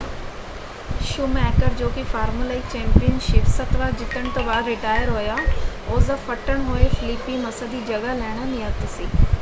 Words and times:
Schumacher 1.05 1.73
ਜੋ 1.73 1.89
ਕਿ 1.89 2.03
formula 2.03 2.53
1 2.53 2.71
championship 2.71 3.47
ਸੱਤ 3.47 3.75
ਵਾਰ 3.75 3.91
ਜਿੱਤਣ 3.93 4.29
ਤੋਂ 4.29 4.43
ਬਾਅਦ 4.43 4.67
ਰਿਟਾਇਰ 4.67 5.09
ਹੋਇਆ 5.09 5.37
ਉਸ 5.89 6.05
ਦਾ 6.05 6.15
ਫੱਟੜ 6.27 6.57
ਹੋਏ 6.61 6.87
ਫਲੀਪੀ 6.91 7.37
ਮੱਸਾ 7.37 7.65
ਦੀ 7.67 7.81
ਜਗ੍ਹਾ 7.83 8.13
ਲੈਣਾ 8.15 8.45
ਨਿਯਤ 8.45 8.87
ਸੀ। 8.89 9.07